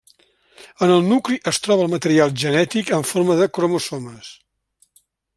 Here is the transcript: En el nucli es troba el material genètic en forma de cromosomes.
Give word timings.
En 0.85 0.93
el 0.93 1.03
nucli 1.09 1.35
es 1.51 1.59
troba 1.65 1.85
el 1.87 1.91
material 1.93 2.33
genètic 2.43 2.89
en 2.97 3.05
forma 3.09 3.35
de 3.41 3.49
cromosomes. 3.59 4.31